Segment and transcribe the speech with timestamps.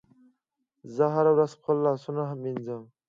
[0.95, 2.81] زه هره ورځ خپل لاسونه مینځم.